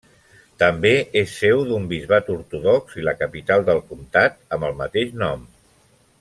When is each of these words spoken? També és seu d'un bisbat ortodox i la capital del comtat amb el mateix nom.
També 0.61 0.93
és 1.19 1.35
seu 1.41 1.61
d'un 1.71 1.85
bisbat 1.91 2.31
ortodox 2.37 2.97
i 3.01 3.05
la 3.09 3.13
capital 3.21 3.67
del 3.69 3.83
comtat 3.93 4.41
amb 4.57 4.67
el 4.71 4.75
mateix 4.81 5.13
nom. 5.27 5.47